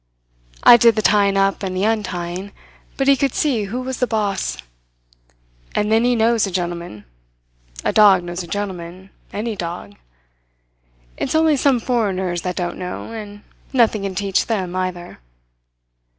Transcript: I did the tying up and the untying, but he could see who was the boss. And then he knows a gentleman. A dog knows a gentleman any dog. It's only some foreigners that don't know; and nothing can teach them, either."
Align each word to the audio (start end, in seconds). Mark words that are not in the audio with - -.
I 0.63 0.77
did 0.77 0.95
the 0.95 1.03
tying 1.03 1.37
up 1.37 1.61
and 1.61 1.77
the 1.77 1.83
untying, 1.83 2.53
but 2.97 3.07
he 3.07 3.15
could 3.15 3.35
see 3.35 3.65
who 3.65 3.83
was 3.83 3.97
the 3.99 4.07
boss. 4.07 4.57
And 5.75 5.91
then 5.91 6.03
he 6.05 6.15
knows 6.15 6.47
a 6.47 6.49
gentleman. 6.49 7.05
A 7.85 7.93
dog 7.93 8.23
knows 8.23 8.41
a 8.41 8.47
gentleman 8.47 9.11
any 9.31 9.55
dog. 9.55 9.93
It's 11.17 11.35
only 11.35 11.55
some 11.55 11.79
foreigners 11.79 12.41
that 12.41 12.55
don't 12.55 12.79
know; 12.79 13.11
and 13.11 13.43
nothing 13.73 14.01
can 14.01 14.15
teach 14.15 14.47
them, 14.47 14.75
either." 14.75 15.19